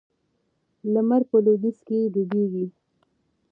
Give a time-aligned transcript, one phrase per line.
[0.93, 2.65] لمر په لویدیځ کې ډوبیږي.